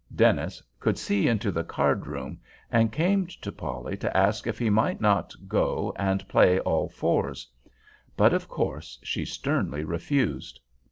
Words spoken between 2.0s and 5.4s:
room, and came to Polly to ask if he might not